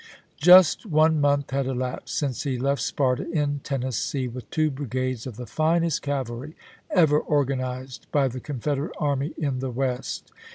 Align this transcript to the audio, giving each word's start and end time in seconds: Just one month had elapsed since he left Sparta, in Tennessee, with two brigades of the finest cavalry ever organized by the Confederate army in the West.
Just 0.39 0.83
one 0.87 1.21
month 1.21 1.51
had 1.51 1.67
elapsed 1.67 2.17
since 2.17 2.41
he 2.41 2.57
left 2.57 2.81
Sparta, 2.81 3.29
in 3.31 3.59
Tennessee, 3.63 4.27
with 4.27 4.49
two 4.49 4.71
brigades 4.71 5.27
of 5.27 5.35
the 5.37 5.45
finest 5.45 6.01
cavalry 6.01 6.55
ever 6.89 7.19
organized 7.19 8.07
by 8.11 8.27
the 8.27 8.39
Confederate 8.39 8.95
army 8.99 9.35
in 9.37 9.59
the 9.59 9.69
West. 9.69 10.31